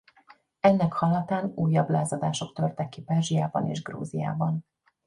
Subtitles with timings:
[0.59, 4.65] Ennek hallatán újabb lázadások törtek ki Perzsiában és Grúziában.